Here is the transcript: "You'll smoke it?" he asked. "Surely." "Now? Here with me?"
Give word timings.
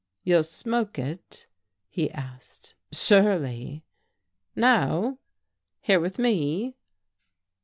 "You'll 0.23 0.41
smoke 0.41 0.97
it?" 0.97 1.45
he 1.87 2.09
asked. 2.09 2.73
"Surely." 2.91 3.83
"Now? 4.55 5.19
Here 5.79 5.99
with 5.99 6.17
me?" 6.17 6.73